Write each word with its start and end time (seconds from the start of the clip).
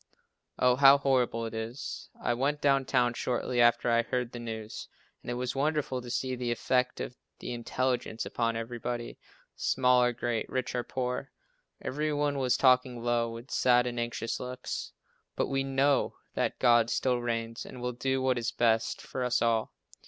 Oh, 0.57 0.77
how 0.77 0.97
horrible 0.97 1.45
it 1.45 1.53
is! 1.53 2.09
I 2.19 2.33
went 2.33 2.59
down 2.59 2.85
town 2.85 3.13
shortly 3.13 3.61
after 3.61 3.87
I 3.87 4.01
heard 4.01 4.31
the 4.31 4.39
news, 4.39 4.87
and 5.21 5.29
it 5.29 5.35
was 5.35 5.55
wonderful 5.55 6.01
to 6.01 6.09
see 6.09 6.35
the 6.35 6.49
effect 6.49 6.99
of 6.99 7.15
the 7.37 7.53
intelligence 7.53 8.25
upon 8.25 8.55
everybody, 8.55 9.19
small 9.55 10.01
or 10.01 10.11
great, 10.11 10.49
rich 10.49 10.73
or 10.73 10.83
poor. 10.83 11.29
Every 11.79 12.11
one 12.11 12.39
was 12.39 12.57
talking 12.57 13.03
low, 13.03 13.29
with 13.29 13.51
sad 13.51 13.85
and 13.85 13.99
anxious 13.99 14.39
looks. 14.39 14.91
But 15.35 15.49
we 15.49 15.63
know 15.63 16.15
that 16.33 16.57
God 16.57 16.89
still 16.89 17.19
reigns 17.19 17.63
and 17.63 17.79
will 17.79 17.93
do 17.93 18.23
what 18.23 18.39
is 18.39 18.51
best 18.51 19.03
for 19.03 19.23
us 19.23 19.39
all. 19.39 19.71